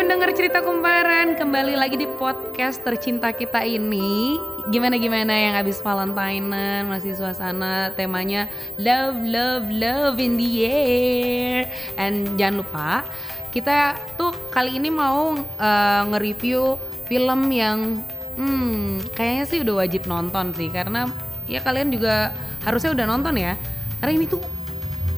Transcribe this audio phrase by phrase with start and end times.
[0.00, 4.40] pendengar cerita kumparan, kembali lagi di podcast tercinta kita ini.
[4.72, 8.48] Gimana gimana yang habis Valentinean, masih suasana temanya
[8.80, 11.68] love love love in the air.
[12.00, 13.04] And jangan lupa
[13.52, 18.00] kita tuh kali ini mau uh, nge-review film yang
[18.40, 21.12] hmm kayaknya sih udah wajib nonton sih karena
[21.44, 22.32] ya kalian juga
[22.64, 23.52] harusnya udah nonton ya.
[24.00, 24.40] Karena ini tuh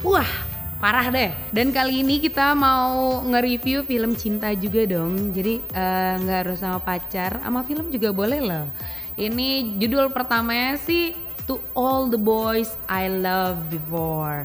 [0.03, 0.51] wah
[0.83, 1.31] parah deh.
[1.55, 5.31] Dan kali ini kita mau nge-review film cinta juga dong.
[5.31, 8.67] Jadi eh, nggak uh, harus sama pacar, sama film juga boleh loh.
[9.15, 11.15] Ini judul pertamanya sih
[11.47, 14.43] To All the Boys I Love Before.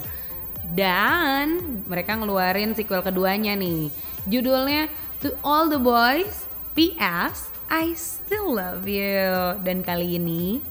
[0.77, 3.89] Dan mereka ngeluarin sequel keduanya nih.
[4.29, 4.93] Judulnya
[5.25, 6.45] To All the Boys
[6.77, 9.57] PS I Still Love You.
[9.65, 10.61] Dan kali ini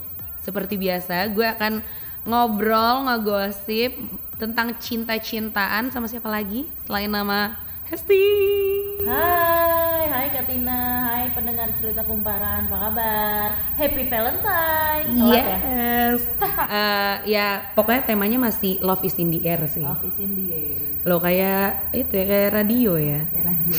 [0.46, 1.82] seperti biasa gue akan
[2.26, 3.94] ngobrol, ngegosip
[4.36, 8.18] tentang cinta-cintaan sama siapa lagi selain nama Hesti.
[9.06, 13.48] Hai, hai Katina, hai pendengar cerita kumparan, apa kabar?
[13.78, 15.06] Happy Valentine.
[15.06, 15.58] Telat ya?
[15.62, 16.22] yes.
[16.26, 16.50] ya?
[16.74, 17.46] uh, ya
[17.78, 19.86] pokoknya temanya masih Love is in the air sih.
[19.86, 20.82] Love is in the air.
[21.06, 23.22] Lo kayak itu ya kayak radio ya.
[23.30, 23.78] Kayak radio.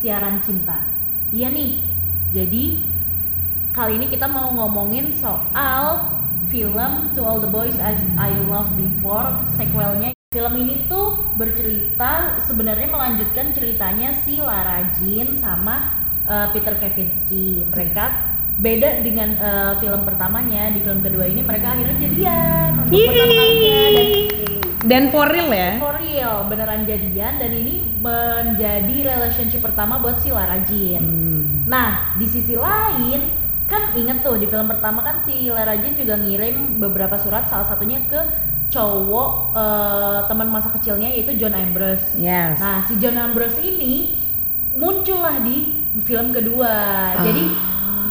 [0.00, 0.88] Siaran cinta.
[1.28, 1.84] Iya nih.
[2.32, 2.64] Jadi
[3.76, 6.15] kali ini kita mau ngomongin soal
[6.46, 10.14] film To All the Boys I, I Love Before sequelnya.
[10.34, 17.64] Film ini tuh bercerita sebenarnya melanjutkan ceritanya si Lara Jean sama uh, Peter Kavinsky.
[17.70, 18.16] Mereka yes.
[18.58, 20.74] beda dengan uh, film pertamanya.
[20.74, 23.30] Di film kedua ini mereka akhirnya jadian untuk dan
[24.86, 25.70] dan for real ya?
[25.82, 27.38] For real beneran jadian.
[27.40, 31.02] Dan ini menjadi relationship pertama buat si Lara Jean.
[31.02, 31.34] Hmm.
[31.66, 36.14] nah di sisi lain kan inget tuh di film pertama kan si Lara Jean juga
[36.14, 38.20] ngirim beberapa surat salah satunya ke
[38.70, 42.14] cowok uh, teman masa kecilnya yaitu John Ambrose.
[42.18, 42.62] Yes.
[42.62, 44.18] Nah si John Ambrose ini
[44.78, 46.74] muncullah di film kedua.
[47.18, 47.24] Uh.
[47.26, 47.44] Jadi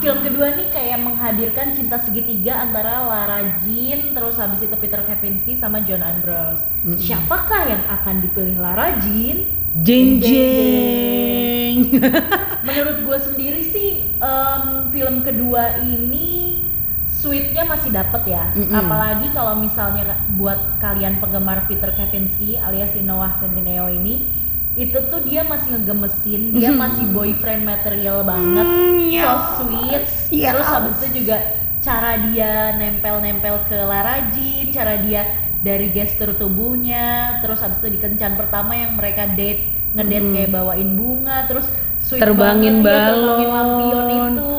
[0.03, 5.55] film kedua nih kayak menghadirkan cinta segitiga antara Lara Jean terus habis itu Peter Kavinsky
[5.55, 6.67] sama John Ambrose.
[6.83, 6.99] Mm -hmm.
[6.99, 9.47] Siapakah yang akan dipilih Lara Jean?
[9.75, 11.99] Jeng jeng.
[12.67, 13.84] Menurut gue sendiri sih
[14.19, 16.61] um, film kedua ini
[17.07, 18.53] sweetnya masih dapet ya.
[18.53, 18.79] Mm -hmm.
[18.85, 24.45] Apalagi kalau misalnya buat kalian penggemar Peter Kavinsky alias si Noah Centineo ini
[24.75, 29.33] itu tuh dia masih ngegemesin, dia masih boyfriend material banget, mm, so
[29.63, 30.03] sweet.
[30.35, 30.51] Yes.
[30.51, 31.37] Terus habis itu juga
[31.79, 35.31] cara dia nempel-nempel ke Laraji, cara dia
[35.63, 39.63] dari gestur tubuhnya, terus habis itu di kencan pertama yang mereka date,
[39.95, 40.33] ngedate mm.
[40.35, 41.65] kayak bawain bunga, terus
[42.05, 44.49] sweet terbangin banget, balon, terbangin lampion itu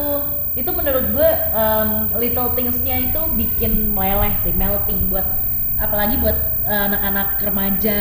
[0.56, 5.24] itu menurut gue um, little thingsnya itu bikin meleleh sih melting buat
[5.76, 6.34] apalagi buat
[6.64, 7.98] uh, anak-anak remaja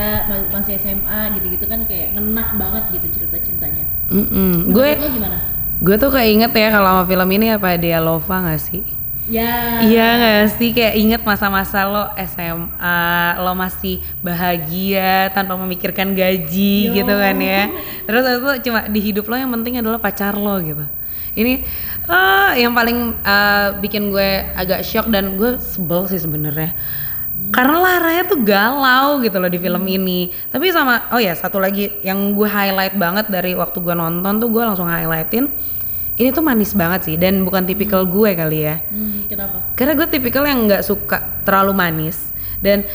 [0.49, 3.83] masih SMA gitu-gitu kan kayak ngena banget gitu cerita cintanya.
[4.07, 4.51] Mm -mm.
[4.71, 5.37] Gue gimana?
[5.83, 8.83] Gue tuh kayak inget ya kalau sama film ini apa dia Lova gak sih?
[9.25, 9.81] Ya.
[9.81, 13.01] Iya gak sih kayak inget masa-masa lo SMA,
[13.41, 17.01] lo masih bahagia tanpa memikirkan gaji Yo.
[17.01, 17.73] gitu kan ya.
[18.05, 20.85] Terus itu cuma di hidup lo yang penting adalah pacar lo gitu.
[21.35, 21.65] Ini
[22.05, 26.77] uh, yang paling uh, bikin gue agak shock dan gue sebel sih sebenarnya
[27.53, 29.95] karena Laranya tuh galau gitu loh di film hmm.
[30.01, 30.19] ini
[30.49, 34.49] tapi sama oh ya satu lagi yang gue highlight banget dari waktu gue nonton tuh
[34.49, 35.51] gue langsung highlightin
[36.15, 38.11] ini tuh manis banget sih dan bukan tipikal hmm.
[38.11, 42.87] gue kali ya hmm, kenapa karena gue tipikal yang nggak suka terlalu manis dan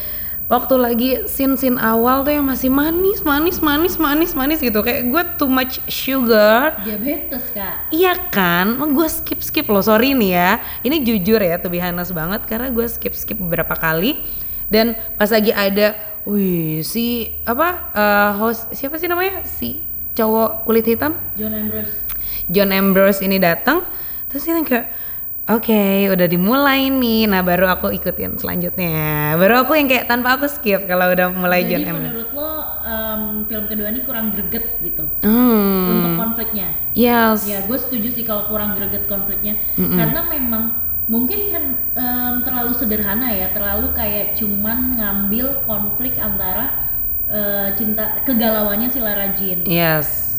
[0.50, 4.82] waktu lagi scene-scene awal tuh yang masih manis, manis, manis, manis, manis gitu.
[4.82, 6.74] Kayak gue too much sugar.
[6.82, 7.94] Diabetes kak.
[7.94, 9.80] Iya kan, gue skip skip loh.
[9.80, 10.50] Sorry nih ya.
[10.82, 14.18] Ini jujur ya, tuh honest banget karena gue skip skip beberapa kali.
[14.66, 15.94] Dan pas lagi ada,
[16.26, 19.78] wih si apa uh, host siapa sih namanya si
[20.18, 21.14] cowok kulit hitam?
[21.38, 22.09] John Ambrose.
[22.50, 23.86] John Ambrose ini datang,
[24.26, 25.10] terus ini kayak
[25.50, 27.26] Oke, okay, udah dimulai nih.
[27.26, 29.34] Nah, baru aku ikutin selanjutnya.
[29.34, 31.94] Baru aku yang kayak tanpa aku skip kalau udah mulai Jadi John M.
[32.06, 32.50] menurut lo
[32.86, 35.90] um, film kedua ini kurang greget gitu hmm.
[35.90, 36.70] untuk konfliknya?
[36.94, 37.50] Yes.
[37.50, 39.98] Ya, gue setuju sih kalau kurang greget konfliknya mm -mm.
[39.98, 40.62] karena memang
[41.10, 41.64] mungkin kan
[41.98, 46.86] um, terlalu sederhana ya, terlalu kayak cuman ngambil konflik antara
[47.26, 49.66] uh, cinta kegalauannya si Lara Jean.
[49.66, 50.29] Yes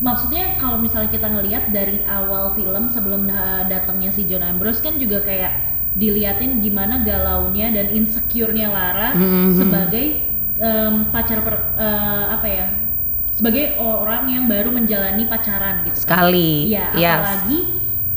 [0.00, 3.28] maksudnya kalau misalnya kita ngelihat dari awal film sebelum
[3.68, 5.52] datangnya si John Ambrose kan juga kayak
[5.92, 9.46] diliatin gimana galaunya dan insecure-nya Lara mm-hmm.
[9.52, 10.06] sebagai
[10.56, 12.66] um, pacar per, uh, apa ya
[13.34, 17.10] sebagai orang yang baru menjalani pacaran gitu sekali ya yes.
[17.20, 17.58] apalagi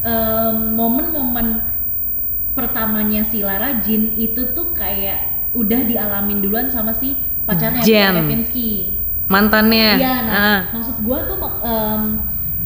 [0.05, 1.47] um, momen-momen
[2.53, 7.81] pertamanya si Lara Jean itu tuh kayak udah dialamin duluan sama si pacarnya.
[7.81, 8.45] Kevin
[9.27, 10.59] mantannya iya nah uh.
[10.75, 12.03] maksud gue tuh um,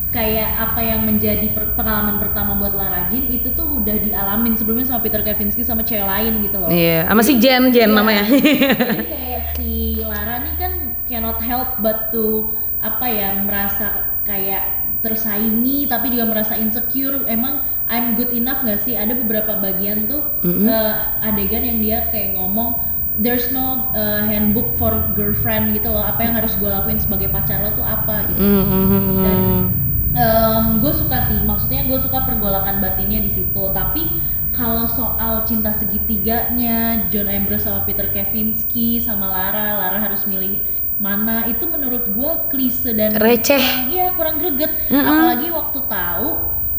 [0.08, 4.88] kayak apa yang menjadi per- pengalaman pertama buat Lara Jean itu tuh udah dialamin sebelumnya
[4.88, 6.72] sama Peter Kavinsky sama cewek lain gitu loh.
[6.72, 7.98] Iya, sama si Jen, Jen Iya.
[8.00, 8.24] namanya.
[8.26, 9.72] Jadi kayak si
[10.02, 10.74] Lara nih kan
[11.06, 12.50] cannot help but to
[12.80, 14.64] apa ya merasa kayak
[15.04, 17.28] tersaingi tapi juga merasa insecure.
[17.28, 18.96] Emang I'm good enough gak sih?
[18.96, 20.66] Ada beberapa bagian tuh Mm-mm.
[20.66, 22.80] eh, adegan yang dia kayak ngomong
[23.18, 26.06] there's no uh, handbook for girlfriend gitu loh.
[26.06, 28.40] Apa yang harus gue lakuin sebagai pacar lo tuh apa gitu.
[28.42, 29.20] Mm,
[30.14, 33.64] Dan gue suka sih, maksudnya gue suka pergolakan batinnya di situ.
[33.74, 34.22] Tapi
[34.58, 40.58] kalau soal cinta segitiganya, John Ambrose sama Peter Kavinsky sama Lara, Lara harus milih
[40.98, 43.62] mana itu menurut gue klise dan Receh.
[43.94, 44.74] Iya kurang greget.
[44.90, 45.06] Mm-mm.
[45.06, 46.30] Apalagi waktu tahu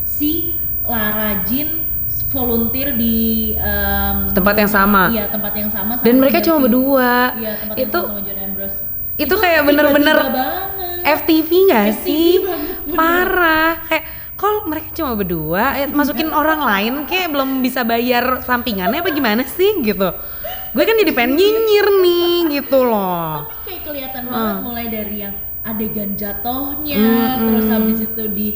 [0.02, 1.86] si Lara Jean
[2.28, 3.16] volunteer di
[3.54, 5.02] em, Tempat yang sama.
[5.08, 5.92] Iya tempat yang sama.
[5.94, 7.32] sama Dan mereka cuma berdua.
[7.34, 8.78] Iya tempat yang Itu sama sama John Ambrose.
[9.16, 10.16] itu kayak bener-bener.
[11.00, 12.30] FTV nggak sih?
[12.38, 12.94] banget, bener.
[12.94, 13.70] Parah.
[13.82, 14.04] Kayak
[14.34, 19.42] kalau mereka cuma berdua, eh, masukin orang lain kayak belum bisa bayar sampingannya apa gimana
[19.42, 20.08] sih gitu.
[20.68, 23.48] Gue kan jadi pengen nyinyir nih gitu loh.
[23.48, 24.30] tapi kayak kelihatan Hmm.
[24.30, 27.02] banget mulai dari yang adegan jatuhnya
[27.34, 27.40] Mm-mm.
[27.42, 28.48] terus habis itu di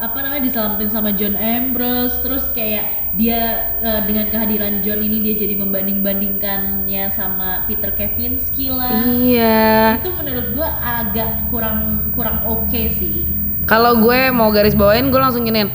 [0.00, 3.40] apa namanya diselamatin sama John Ambrose terus kayak dia
[3.78, 10.00] eh, dengan kehadiran John ini dia jadi membanding-bandingkannya sama Peter Kavinsky lah Iya.
[10.00, 13.28] itu menurut gua agak kurang kurang oke sih
[13.60, 15.70] Kalau gue mau garis bawain, gue langsung giniin.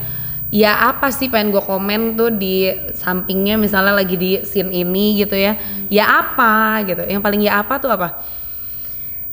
[0.52, 5.32] Ya apa sih pengen gue komen tuh di sampingnya misalnya lagi di scene ini gitu
[5.32, 5.56] ya.
[5.88, 7.08] Ya apa gitu.
[7.08, 8.20] Yang paling ya apa tuh apa?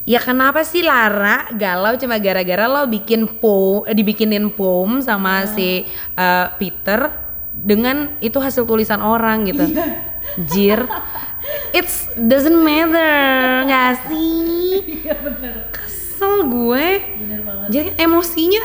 [0.03, 5.87] Ya kenapa sih Lara galau cuma gara-gara lo bikin po eh, dibikinin poem sama si
[6.19, 7.07] eh, Peter
[7.55, 9.63] dengan itu hasil tulisan orang gitu.
[10.51, 10.83] Jir.
[11.71, 15.03] It's doesn't matter, nggak sih?
[15.03, 15.71] iya bener.
[15.71, 16.87] Kesel gue.
[17.23, 17.69] Bener banget.
[17.71, 18.63] Jadi emosinya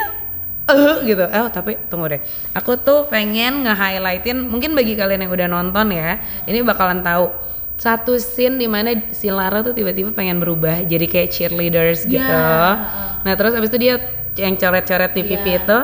[0.68, 1.24] eh gitu.
[1.24, 2.22] Oh tapi tunggu deh.
[2.58, 6.20] Aku tuh pengen nge-highlightin mungkin bagi kalian yang udah nonton ya
[6.50, 7.32] ini bakalan tahu
[7.78, 12.40] satu scene di mana si Lara tuh tiba-tiba pengen berubah jadi kayak cheerleaders Ya, gitu
[13.24, 13.96] nah terus abis itu dia
[14.36, 15.62] yang coret-coret di pipi Iya.
[15.62, 15.78] itu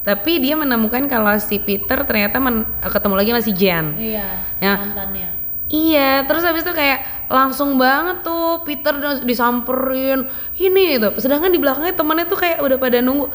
[0.00, 4.74] tapi dia menemukan kalau si Peter ternyata men- ketemu lagi sama si Jen iya Ya.
[4.76, 5.28] mantannya
[5.68, 10.24] Iya, terus habis itu kayak langsung banget tuh Peter dis- disamperin
[10.56, 11.12] ini itu.
[11.20, 13.28] Sedangkan di belakangnya temennya tuh kayak udah pada nunggu.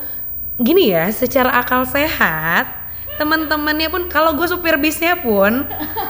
[0.57, 2.82] Gini ya, secara akal sehat,
[3.15, 5.65] teman-temannya pun kalau gue supir bisnya pun,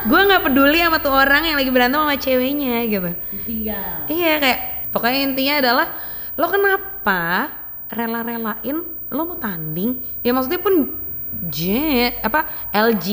[0.07, 3.11] gue nggak peduli sama tuh orang yang lagi berantem sama ceweknya gitu.
[3.44, 4.59] tinggal Iya kayak
[4.95, 5.88] pokoknya intinya adalah
[6.39, 7.21] lo kenapa
[7.91, 8.77] rela-relain
[9.13, 10.01] lo mau tanding?
[10.25, 10.95] Ya maksudnya pun
[11.50, 11.61] J
[12.21, 13.09] apa LG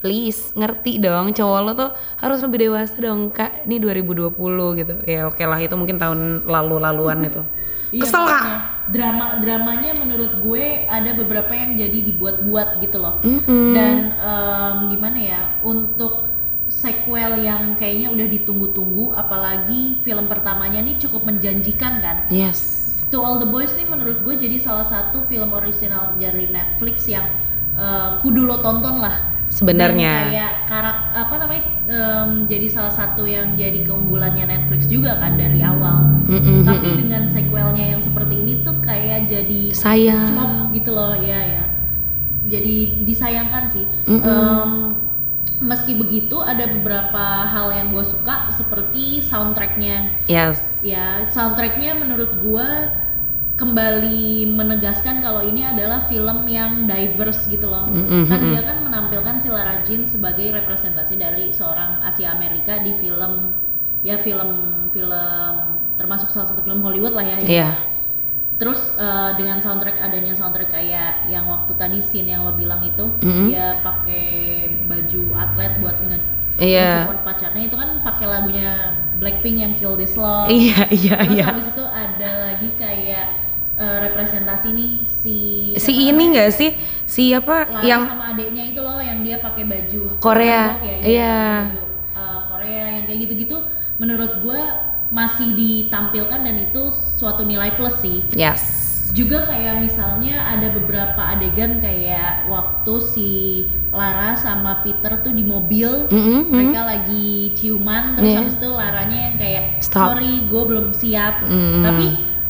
[0.00, 4.38] please ngerti dong cowok lo tuh harus lebih dewasa dong kak ini 2020
[4.80, 7.42] gitu ya oke lah itu mungkin tahun lalu-laluan itu
[7.96, 8.44] Iya, kesel kak
[8.86, 13.18] drama dramanya menurut gue ada beberapa yang jadi dibuat-buat gitu loh.
[13.24, 13.74] Mm-mm.
[13.74, 16.28] dan em, gimana ya untuk
[16.70, 22.16] sequel yang kayaknya udah ditunggu-tunggu apalagi film pertamanya nih cukup menjanjikan kan?
[22.30, 22.86] Yes.
[23.14, 27.26] To All the Boys nih menurut gue jadi salah satu film original dari Netflix yang
[27.78, 30.14] eh, kudu lo tonton lah Sebenarnya.
[30.28, 35.62] Kayak karak apa namanya em, jadi salah satu yang jadi keunggulannya Netflix juga kan dari
[35.62, 37.00] awal Mm-mm, tapi mm-mm.
[37.06, 41.64] dengan sequelnya yang seperti ini tuh kayak jadi sayang flop gitu loh ya ya
[42.46, 43.86] jadi disayangkan sih.
[44.06, 44.70] Em,
[45.56, 52.68] meski begitu ada beberapa hal yang gue suka seperti soundtracknya yes ya soundtracknya menurut gue
[53.56, 58.52] kembali menegaskan kalau ini adalah film yang diverse gitu loh Mm-mm, kan mm-mm.
[58.52, 63.56] dia kan menampilkan si Lara Jean sebagai representasi dari seorang Asia Amerika di film
[64.04, 64.50] ya film
[64.92, 65.54] film
[65.96, 67.70] termasuk salah satu film Hollywood lah ya iya
[68.56, 73.04] Terus eh, dengan soundtrack adanya soundtrack kayak yang waktu tadi scene yang lo bilang itu
[73.20, 73.52] Mhm.
[73.52, 74.24] dia pakai
[74.88, 76.18] baju atlet buat nge
[76.56, 77.04] Iya.
[77.04, 80.48] support pacarnya itu kan pakai lagunya Blackpink yang Kill This Love.
[80.48, 83.26] iya iya Terus iya habis itu ada lagi kayak
[83.76, 85.36] eh, representasi nih si
[85.76, 86.72] si ini enggak sih?
[87.04, 91.38] Siapa Lara yang sama adiknya itu loh yang dia pakai baju Korea, ya, iya.
[91.70, 93.56] baju, eh, Korea yang kayak gitu-gitu.
[93.96, 94.62] Menurut gua
[95.06, 98.26] masih ditampilkan dan itu suatu nilai plus sih.
[98.34, 98.84] Yes.
[99.14, 103.30] Juga kayak misalnya ada beberapa adegan kayak waktu si
[103.88, 108.38] Lara sama Peter tuh di mobil Mm-mm, mereka lagi ciuman terus Iya.
[108.42, 110.10] habis itu Laranya yang kayak Stop.
[110.10, 111.38] sorry gue belum siap.
[111.46, 111.80] Mm.
[111.80, 112.06] tapi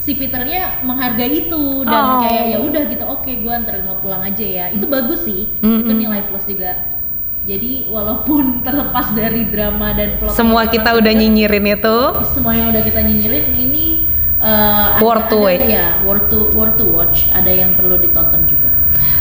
[0.07, 2.23] si Peternya menghargai itu dan Oh.
[2.23, 5.83] kayak ya udah gitu oke gue anterin lo pulang aja ya itu bagus sih Mm-mm.
[5.83, 6.95] itu nilai plus juga
[7.43, 12.81] jadi walaupun terlepas dari drama dan plot semua kita udah nyinyirin itu semua yang udah
[12.81, 14.07] kita nyinyirin ini
[14.39, 15.61] eh, Worth to ada- wait.
[15.67, 18.71] ya worth to worth to watch ada yang perlu ditonton juga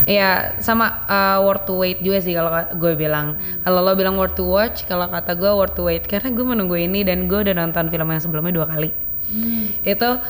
[0.05, 3.41] Ya sama uh, worth to wait juga sih kalau gue bilang.
[3.59, 6.77] Kalau lo bilang worth to watch, kalau kata gue worth to wait karena gue menunggu
[6.77, 8.93] ini dan gue udah nonton film yang sebelumnya dua kali.
[9.81, 10.21] Itu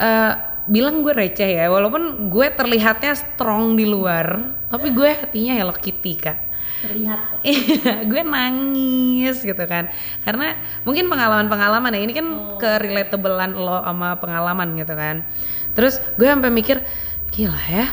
[0.00, 0.32] uh,
[0.66, 6.14] bilang gue receh ya, walaupun gue terlihatnya strong di luar, tapi gue hatinya Hello Kitty
[6.18, 6.38] kak.
[6.76, 7.40] terlihat.
[7.40, 9.88] Iya, gue nangis gitu kan.
[10.22, 12.26] Karena mungkin pengalaman-pengalaman ya ini kan
[12.60, 15.24] ke relatablean lo sama pengalaman gitu kan.
[15.72, 16.84] Terus gue sampai mikir
[17.32, 17.86] gila ya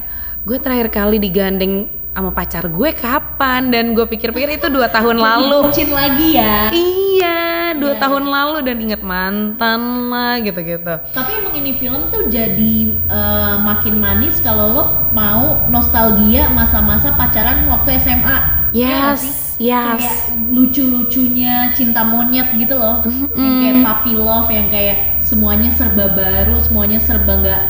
[0.44, 3.68] gue terakhir kali digandeng sama pacar gue kapan?
[3.68, 5.68] Dan gue pikir-pikir itu dua tahun lalu.
[5.68, 6.70] Bucin lagi ya.
[6.70, 7.40] Iya
[7.74, 10.94] dua tahun lalu dan inget mantan lah gitu-gitu.
[11.10, 17.66] Tapi emang ini film tuh jadi eh, makin manis kalau lo mau nostalgia masa-masa pacaran
[17.68, 18.38] waktu SMA
[18.74, 19.22] Iya Yes,
[19.58, 19.70] sih?
[19.70, 20.02] yes.
[20.02, 20.18] kayak
[20.50, 23.02] lucu-lucunya cinta monyet gitu loh.
[23.34, 27.62] Yang kayak puppy love yang kayak semuanya serba baru semuanya serba nggak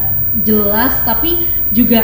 [0.41, 2.01] jelas tapi juga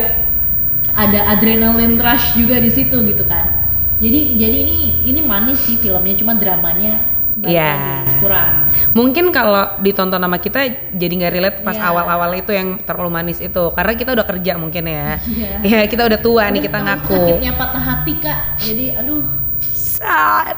[0.99, 3.63] ada adrenaline rush juga di situ gitu kan
[3.99, 6.99] jadi jadi ini ini manis sih filmnya cuma dramanya
[7.39, 7.71] Iya.
[7.71, 8.51] lagi, kurang
[8.91, 10.59] Mungkin kalau ditonton sama kita
[10.91, 11.87] jadi nggak relate pas Iya.
[11.87, 15.15] awal-awal itu yang terlalu manis itu karena kita udah kerja mungkin ya.
[15.23, 15.51] Iya.
[15.63, 17.15] Ya kita udah tua nih Udah kita tahu ngaku.
[17.15, 19.23] sakitnya patah hati kak jadi aduh
[19.71, 20.57] Sad.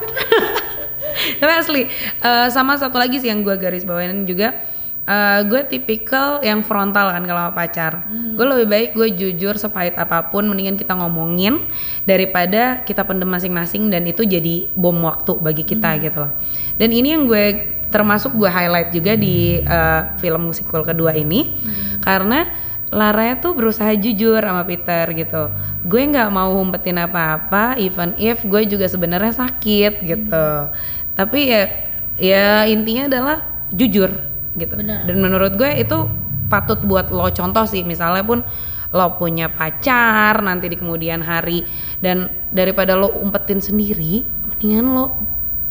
[1.42, 1.82] Tapi asli
[2.18, 4.58] eh, sama satu lagi sih yang gue garis bawain juga
[5.08, 8.06] eh, gue tipikal yang frontal kan kalau pacar.
[8.38, 11.62] Gue lebih baik gue jujur sepahit apa pun mendingan kita ngomongin
[12.06, 16.34] daripada kita pendem masing-masing dan itu jadi bom waktu bagi kita gitu loh.
[16.78, 21.52] Dan ini yang gue termasuk gue highlight juga di eh, film sequel kedua ini
[22.02, 22.48] karena
[22.92, 25.48] Lara tuh berusaha jujur sama Peter gitu.
[25.88, 30.48] Gue nggak mau umpetin apa-apa, even if gue juga sebenarnya sakit gitu.
[31.16, 31.64] Tapi ya,
[32.20, 33.38] ya intinya adalah
[33.72, 34.12] jujur
[34.54, 34.74] gitu.
[34.76, 35.06] Benar.
[35.06, 35.98] Dan menurut gue itu
[36.48, 37.82] patut buat lo contoh sih.
[37.82, 38.44] Misalnya pun
[38.92, 41.64] lo punya pacar nanti di kemudian hari
[41.98, 45.06] dan daripada lo umpetin sendiri, mendingan lo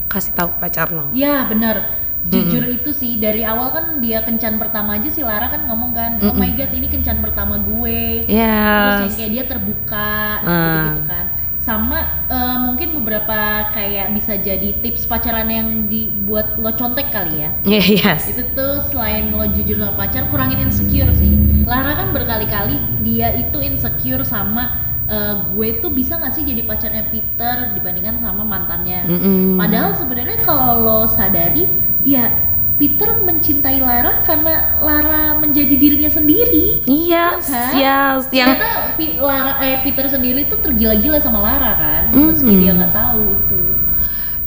[0.07, 1.13] kasih tahu pacar lo.
[1.13, 1.87] ya benar
[2.21, 6.19] jujur itu sih dari awal kan dia kencan pertama aja si Lara kan ngomong kan
[6.21, 9.17] oh my god ini kencan pertama gue terus yang Yes.
[9.17, 10.77] kayak dia terbuka Ah.
[10.93, 11.27] gitu kan
[11.61, 17.51] sama eh, mungkin beberapa kayak bisa jadi tips pacaran yang dibuat lo contek kali ya
[17.63, 18.33] Yeah, yes.
[18.33, 21.37] itu tuh selain lo jujur sama pacar kurangin insecure sih
[21.69, 24.73] Lara kan berkali-kali dia itu insecure sama
[25.05, 29.61] eh, gue tuh bisa nggak sih jadi pacarnya Peter dibandingkan sama mantannya Mm-mm.
[29.61, 31.69] padahal sebenarnya kalau lo sadari
[32.01, 32.33] ya
[32.81, 36.81] Peter mencintai Lara karena Lara menjadi dirinya sendiri.
[36.89, 37.77] Yes, Kan?
[37.77, 38.33] yes.
[38.33, 42.03] Yang ternyata Lara eh Peter sendiri tuh tergila-gila sama Lara kan?
[42.09, 42.29] Mm-hmm.
[42.33, 43.61] meski dia nggak tahu itu.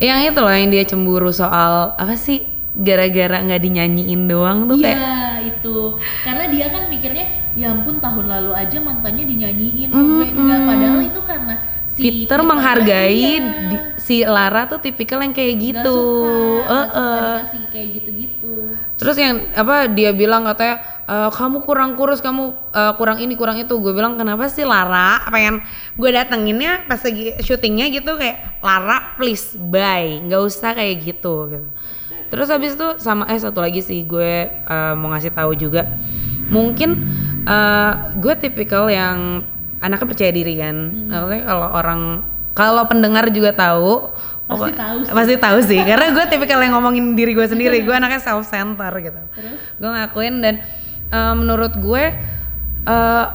[0.01, 4.97] Yang itu loh yang dia cemburu soal apa sih gara-gara nggak dinyanyiin doang tuh kayak.
[4.97, 5.21] Iya
[5.53, 5.77] itu.
[6.25, 9.93] Karena dia kan mikirnya ya ampun tahun lalu aja mantannya dinyanyiin.
[9.93, 11.55] Gue enggak padahal itu karena
[11.93, 15.95] si Peter menghargai iya, di- si Lara tuh tipikal yang kayak gitu.
[15.95, 17.23] suka, nggak suka Eh-eh.
[17.39, 18.51] dikasih kayak gitu-gitu
[18.93, 23.57] Terus yang apa dia bilang katanya "E, kamu kurang kurus, kamu eh, kurang ini kurang
[23.57, 23.73] itu.
[23.75, 25.59] Gue bilang kenapa sih Lara pengen
[25.93, 31.67] gue datenginnya pas lagi syutingnya gitu kayak Lara please bye, nggak usah kayak gitu gitu.
[32.27, 35.85] Terus habis itu sama eh satu lagi sih gue eh, mau ngasih tahu juga
[36.47, 37.03] mungkin
[37.43, 39.43] eh, gue tipikal yang
[39.83, 40.75] anaknya percaya diri kan.
[41.05, 42.01] Maksudnya kalau orang
[42.53, 45.09] kalau pendengar juga tahu Pasti tahu sih.
[45.09, 48.91] pasti tahu sih karena gue tipikal yang ngomongin diri gue sendiri gue anaknya self center
[48.99, 49.55] gitu Terus?
[49.73, 50.55] gue ngakuin dan
[51.07, 52.03] eh, menurut gue
[52.83, 53.25] eh,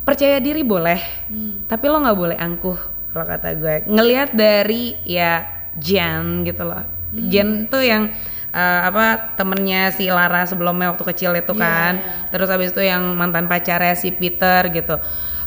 [0.00, 1.64] percaya diri boleh Hmm.
[1.64, 2.78] tapi lo nggak boleh angkuh
[3.10, 7.26] kalau kata gue ngelihat dari ya Jen gitu loh Hmm.
[7.26, 8.12] Jen tuh yang
[8.48, 12.28] eh, apa temennya si Lara sebelumnya waktu kecil itu Iya, kan iya.
[12.28, 15.00] terus habis itu yang mantan pacarnya si Peter gitu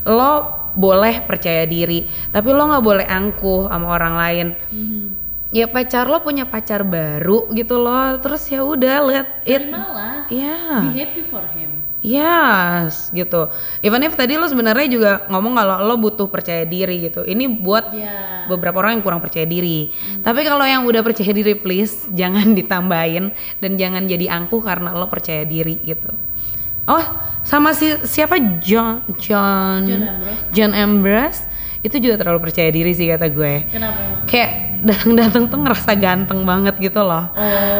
[0.05, 4.47] lo boleh percaya diri tapi lo nggak boleh angkuh sama orang lain.
[4.71, 5.03] Mhm.
[5.51, 9.67] ya pacar lo punya pacar baru gitu loh terus ya udah lihat it
[10.31, 10.87] ya.
[10.87, 11.83] Be happy for him.
[11.99, 13.51] Yes gitu.
[13.83, 17.91] Even if tadi lo sebenarnya juga ngomong kalau lo butuh percaya diri gitu ini buat
[17.91, 18.47] ya.
[18.47, 19.91] beberapa orang yang kurang percaya diri.
[20.23, 25.11] Tapi kalau yang udah percaya diri please jangan ditambahin dan jangan jadi angkuh karena lo
[25.11, 26.15] percaya diri gitu
[26.85, 27.03] oh
[27.41, 30.41] sama si siapa John John John Ambrose.
[30.53, 31.41] John Ambrose
[31.81, 34.51] itu juga terlalu percaya diri sih kata gue kenapa kayak
[34.89, 37.29] datang-datang tuh ngerasa ganteng banget gitu loh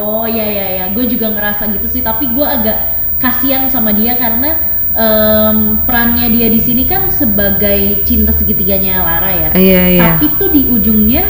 [0.02, 2.06] Oh ya ya ya, gue juga ngerasa gitu sih.
[2.06, 2.78] Tapi gue agak
[3.18, 4.54] kasihan sama dia karena
[4.94, 9.50] em, perannya dia di sini kan sebagai cinta segitiganya Lara ya.
[9.58, 10.02] Iya, iya.
[10.14, 11.26] Tapi tuh di ujungnya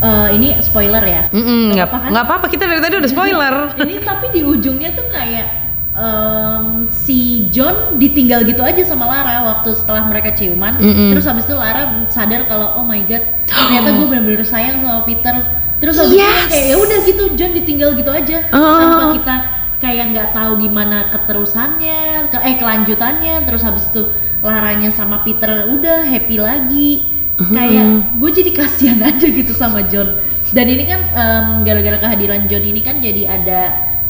[0.00, 1.22] eh, ini spoiler ya.
[1.28, 2.10] Mm-mm, nggak apa-apa kan?
[2.16, 5.63] nggak apa-apa kita dari tadi udah spoiler ini tapi di ujungnya tuh kayak
[5.94, 10.74] em, si John ditinggal gitu aja sama Lara waktu setelah mereka ciuman.
[10.76, 11.10] Mm-mm.
[11.14, 15.34] Terus habis itu Lara sadar kalau oh my god, ternyata gue bener-bener sayang sama Peter.
[15.78, 16.48] Terus habis itu Yes.
[16.48, 18.78] kayak ya udah gitu John ditinggal gitu aja Oh.
[18.78, 19.36] tanpa kita
[19.78, 23.34] kayak nggak tahu gimana keterusannya, ke, eh kelanjutannya.
[23.44, 24.02] Terus habis itu
[24.40, 26.90] Laranya sama Peter udah happy lagi.
[27.34, 30.14] Kayak gue jadi kasihan aja gitu sama John.
[30.54, 33.60] Dan ini kan em, gara-gara kehadiran John ini kan jadi ada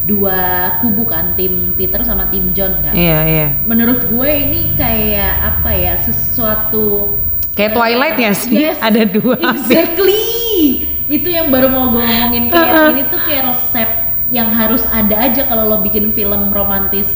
[0.05, 2.93] dua kubu kan tim Peter sama tim John kan.
[2.93, 3.49] Iya iya.
[3.65, 7.17] Menurut gue ini kayak apa ya sesuatu
[7.55, 8.55] Kayak Twilight ya sih.
[8.67, 9.39] Yes, Ada dua.
[9.39, 10.23] Exactly.
[11.07, 13.91] Itu yang baru mau gue ngomongin kayak ini tuh kayak resep
[14.33, 17.13] yang harus ada aja kalau lo bikin film romantis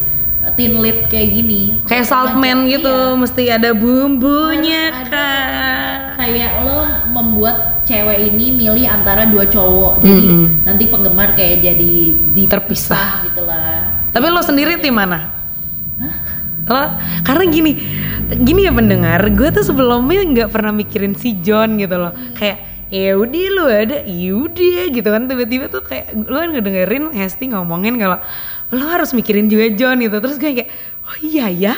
[0.54, 1.76] teen lead kayak gini.
[1.84, 3.16] Kayak saltman gitu, Iya.
[3.16, 5.10] mesti ada bumbunya Harus ada.
[5.10, 5.98] kan.
[6.18, 6.78] Kayak lo
[7.10, 10.46] membuat cewek ini milih antara dua cowok, jadi Mm-mm.
[10.62, 11.92] nanti penggemar kayak jadi
[12.46, 13.24] Terpisah.
[13.24, 14.04] gitu lah.
[14.08, 15.32] Tapi lo sendiri tim mana?
[16.64, 16.82] Lo
[17.22, 17.80] karena gini,
[18.36, 22.12] gini ya pendengar, gue tuh sebelumnya nggak pernah mikirin si John gitu loh.
[22.36, 27.48] Kayak ya udah lu ada, yaudah gitu kan tiba-tiba tuh kayak lu kan ngedengerin Hesti
[27.48, 28.20] ngomongin kalau
[28.68, 30.16] lo harus mikirin juga John gitu.
[30.20, 30.70] Terus gue kayak
[31.08, 31.75] oh iya ya,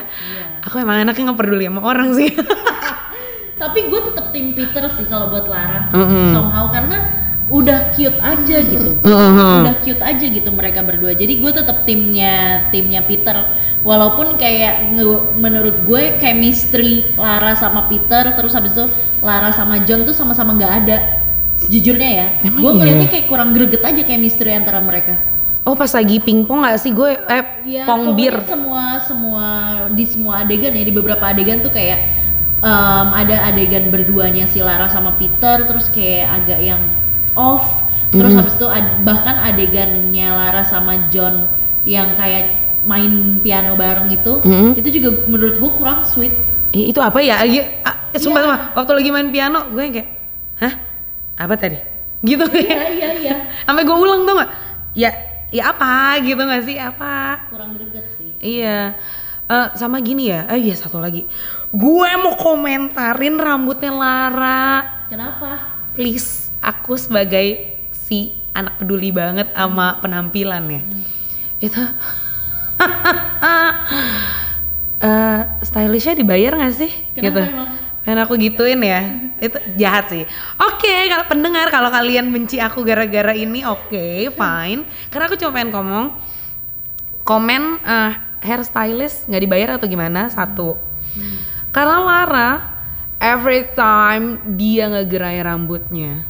[0.66, 2.30] aku emang anaknya nggak peduli sama orang sih.
[3.60, 5.92] Tapi gue tetap tim Peter sih kalau buat Lara.
[5.92, 6.32] Mm-mm.
[6.32, 6.98] Somehow karena
[7.50, 8.90] udah cute aja gitu.
[9.04, 9.58] Heeh.
[9.66, 11.12] Udah cute aja gitu mereka berdua.
[11.12, 13.36] Jadi gue tetap timnya timnya Peter.
[13.84, 14.96] Walaupun kayak
[15.36, 18.88] menurut gue chemistry Lara sama Peter terus habis itu
[19.20, 20.98] Lara sama John tuh sama-sama nggak ada.
[21.60, 22.72] Sejujurnya ya, gue iya?
[22.72, 25.29] ngeliatnya kayak kurang greget aja chemistry antara mereka.
[25.70, 28.34] Oh pas lagi pingpong nggak sih gue eh Ya, pong bir.
[28.42, 29.46] semua semua
[29.88, 31.98] di semua adegan ya di beberapa adegan tuh kayak
[32.58, 36.82] em, ada adegan berduanya si Lara sama Peter terus kayak agak yang
[37.32, 38.38] off terus Mhm.
[38.42, 41.46] habis itu ad- bahkan adegannya Lara sama John
[41.86, 42.50] yang kayak
[42.82, 44.74] main piano bareng itu Mhm.
[44.74, 46.34] itu juga menurut gue kurang sweet
[46.70, 47.42] itu apa ya?
[47.42, 48.46] Iya, ah, sumpah, Iya.
[48.46, 50.08] sumpah, waktu lagi main piano gue kayak,
[50.58, 50.74] hah?
[51.36, 51.78] Apa tadi?
[52.20, 53.34] Gitu iya iya iya
[53.66, 54.50] Sampai gue ulang tuh gak?
[54.92, 55.10] Ya,
[55.50, 56.78] ya apa gitu gak sih?
[56.78, 57.46] Apa?
[57.50, 58.96] kurang greget sih Iya.
[59.50, 61.26] Eh, sama gini ya, eh iya satu lagi.
[61.74, 65.02] Gue mau komentarin rambutnya Lara.
[65.10, 70.86] kenapa Please, aku sebagai si anak peduli banget sama penampilannya.
[71.58, 71.82] Itu
[75.02, 76.90] eh stylishnya dibayar gak sih?
[77.10, 77.42] Kenapa gitu.
[77.50, 77.68] emang?
[78.06, 79.02] Pengen aku gituin ya,
[79.40, 80.24] itu jahat sih.
[80.60, 84.84] Oke, kalau pendengar kalau kalian benci aku gara-gara ini, oke, fine.
[85.08, 86.06] Karena aku cuma pengen ngomong,
[87.24, 90.76] komen eh, hairstylist nggak dibayar atau gimana satu.
[91.70, 92.50] Karena Lara,
[93.16, 96.26] every time dia ngegerai rambutnya,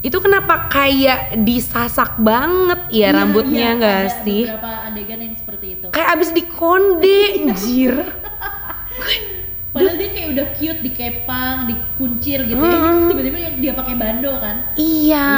[0.00, 4.42] itu kenapa kayak disasak banget ya Iya, rambutnya iya, nggak ada sih?
[4.46, 7.94] beberapa adegan yang seperti itu Kayak abis dikonde, anjir.
[9.76, 12.78] Padahal dia kayak udah cute dikepang, dikuncir gitu ya.
[12.80, 13.08] Hmm.
[13.12, 14.56] Tiba-tiba dia pakai bando kan.
[14.80, 15.28] Iya,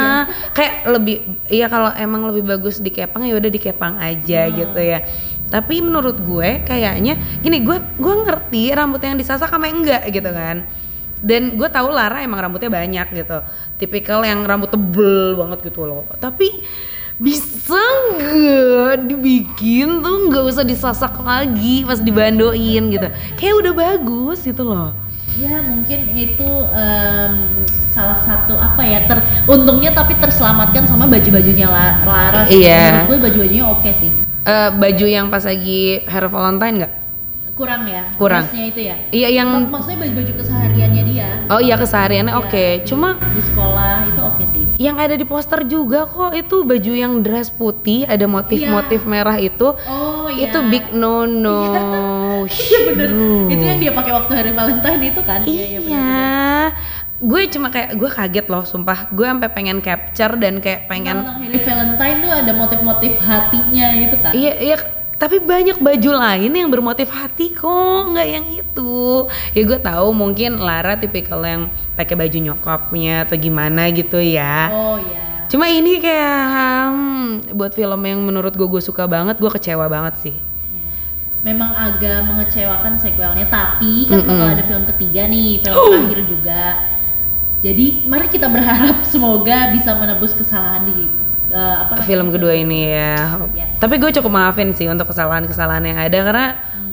[0.55, 1.15] kayak lebih
[1.51, 4.55] iya kalau emang lebih bagus dikepang ya udah dikepang aja Hmm.
[4.55, 5.03] gitu ya.
[5.49, 10.63] Tapi menurut gue kayaknya gini, gue gue ngerti rambut yang disasak sama enggak gitu kan.
[11.19, 13.43] Dan gue tahu Lara emang rambutnya banyak gitu.
[13.75, 16.07] Tipikal yang rambut tebel banget gitu loh.
[16.15, 16.63] Tapi
[17.19, 17.75] bisa
[18.15, 23.07] nggak dibikin tuh nggak usah disasak lagi pas dibandoin gitu.
[23.35, 24.95] Kayak udah bagus gitu loh.
[25.35, 27.33] Ya mungkin itu em,
[27.89, 32.41] salah satu apa ya ter untungnya tapi terselamatkan sama baju-bajunya La- Lara.
[32.43, 32.59] sih.
[32.59, 33.03] Iya.
[33.03, 34.11] Menurut gue baju-bajunya oke sih.
[34.41, 36.93] Eh, baju yang pas lagi hair Valentine nggak?
[37.53, 38.03] Kurang ya.
[38.15, 38.47] Kurang.
[38.47, 38.95] dressnya itu ya.
[39.11, 41.27] Iya yang Mak- Maksudnya baju-baju kesehariannya dia.
[41.45, 42.65] oh iya kesehariannya Iya, oke.
[42.73, 44.63] di- Cuma di sekolah itu oke sih.
[44.79, 49.75] Yang ada di poster juga kok itu baju yang dress putih ada motif-motif merah itu.
[49.75, 50.47] Oh iya.
[50.47, 52.47] Itu big no no.
[52.47, 53.09] Iya bener.
[53.51, 55.43] Itu yang dia pakai waktu hari Valentine itu kan.
[55.43, 55.99] Iya, iya bener.
[55.99, 56.63] Iya.
[57.19, 59.11] Gue cuma kayak gue kaget loh sumpah.
[59.11, 64.15] Gue sampai pengen capture dan kayak pengen Kalau hari Valentine tuh ada motif-motif hatinya gitu
[64.23, 64.31] kan.
[64.31, 64.75] Iya, iya,
[65.19, 69.27] tapi banyak baju lain yang bermotif hati kok, nggak yang itu.
[69.51, 71.67] Ya gue tahu mungkin Lara tipikal yang
[71.99, 74.71] pakai baju nyokapnya atau gimana gitu ya.
[74.71, 75.43] Oh iya.
[75.51, 76.43] Cuma ini kayak
[76.87, 80.35] hmm, buat film yang menurut gue gue suka banget, gue kecewa banget sih.
[81.43, 84.55] Memang agak mengecewakan sequelnya, tapi kan bakal Mm-mm.
[84.55, 86.63] ada film ketiga nih, film terakhir juga.
[87.59, 91.11] Jadi mari kita berharap semoga bisa menebus kesalahan di
[91.49, 93.41] eh, apa namanya, Film kedua ini ya.
[93.57, 93.77] Yes.
[93.81, 96.47] Tapi gue cukup maafin sih untuk kesalahan-kesalahan yang ada karena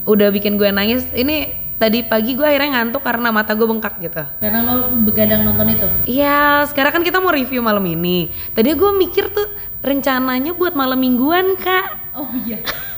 [0.08, 1.06] udah bikin gue nangis.
[1.12, 4.24] Ini tadi pagi gue akhirnya ngantuk karena mata gue bengkak gitu.
[4.40, 5.86] Karena lo begadang nonton itu.
[6.08, 8.32] Iya, sekarang kan kita mau review malam ini.
[8.56, 9.46] Tadi gue mikir tuh
[9.84, 12.16] rencananya buat malam mingguan kak.
[12.16, 12.60] Oh iya.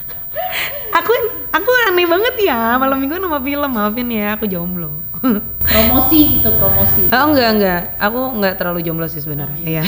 [0.94, 1.12] aku
[1.52, 4.90] aku aneh banget ya malam minggu nama film maafin ya aku jomblo.
[5.66, 9.62] promosi itu promosi oh enggak enggak, aku enggak terlalu jomblo sih sebenarnya.
[9.66, 9.82] Iya.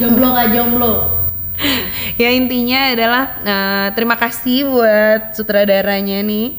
[0.00, 0.92] jomblo nggak jomblo
[2.16, 6.56] ya intinya adalah uh, terima kasih buat sutradaranya nih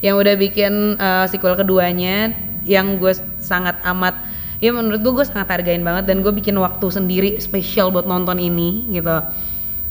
[0.00, 4.16] yang udah bikin uh, sequel keduanya yang gue sangat amat
[4.60, 8.36] ya menurut gue gue sangat hargain banget dan gue bikin waktu sendiri spesial buat nonton
[8.40, 9.16] ini gitu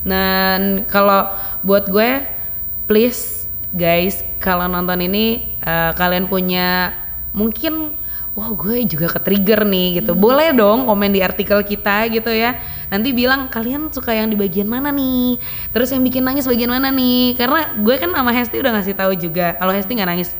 [0.06, 1.30] dan kalau
[1.60, 2.39] buat gue
[2.90, 6.90] please guys kalau nonton ini uh, kalian punya
[7.30, 7.94] mungkin
[8.34, 10.10] wah gue juga ke trigger nih gitu.
[10.10, 10.18] Hmm.
[10.18, 12.58] Boleh dong komen di artikel kita gitu ya.
[12.90, 15.38] Nanti bilang kalian suka yang di bagian mana nih.
[15.70, 17.38] Terus yang bikin nangis bagian mana nih.
[17.38, 19.54] Karena gue kan sama Hesti udah ngasih tahu juga.
[19.54, 20.34] Kalau Hesti nggak nangis.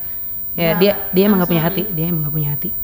[0.59, 1.83] Ya, nah, dia dia emang gak punya hati.
[1.95, 2.75] Dia emang gak punya hati.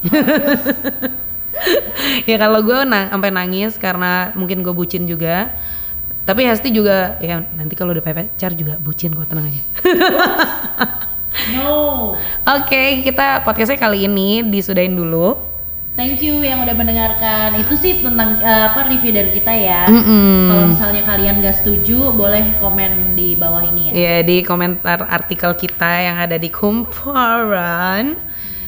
[2.30, 5.50] ya kalau gue na sampai nangis karena mungkin gue bucin juga.
[6.26, 9.62] Tapi Hesti juga ya nanti kalau udah pacar juga bucin kok tenang aja.
[11.52, 12.16] No.
[12.48, 15.36] Oke, okay, kita podcastnya kali ini disudahin dulu.
[15.96, 17.56] Thank you yang udah mendengarkan.
[17.56, 19.88] Itu sih tentang uh, apa review dari kita ya.
[19.88, 20.36] Mm -mm.
[20.48, 23.92] Kalau misalnya kalian gak setuju, boleh komen di bawah ini ya.
[23.92, 28.16] Iya yeah, di komentar artikel kita yang ada di kumparan.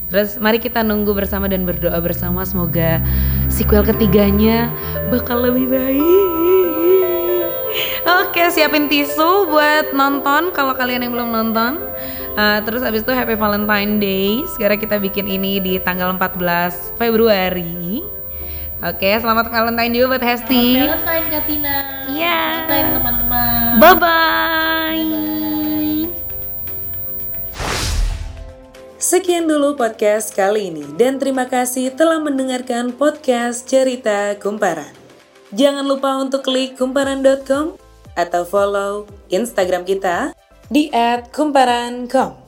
[0.09, 3.05] Terus mari kita nunggu bersama dan berdoa bersama semoga
[3.53, 4.73] sequel ketiganya
[5.13, 6.68] bakal lebih baik.
[8.49, 11.85] Oke, siapin tisu buat nonton kalau kalian yang belum nonton.
[12.33, 14.41] Uh, terus abis itu Happy Valentine Day.
[14.57, 18.01] Sekarang kita bikin ini di tanggal 14 Februari.
[18.81, 20.81] Oke, selamat Valentine juga buat Hesti.
[20.81, 21.77] Selamat Valentine Katina.
[22.09, 22.41] Iya.
[22.73, 22.89] Yeah.
[22.97, 23.85] teman-teman.
[23.85, 25.13] Bye bye.
[28.97, 34.97] Sekian dulu podcast kali ini dan terima kasih telah mendengarkan podcast Cerita Kumparan.
[35.53, 37.88] Jangan lupa untuk klik kumparan.com
[38.19, 40.35] atau follow Instagram kita
[40.67, 40.91] di
[41.31, 42.48] @kumparan.com.